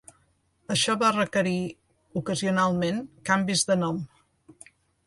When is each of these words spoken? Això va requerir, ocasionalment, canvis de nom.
Això 0.75 0.95
va 1.03 1.11
requerir, 1.17 1.53
ocasionalment, 2.23 3.01
canvis 3.33 3.67
de 3.71 3.79
nom. 3.85 4.03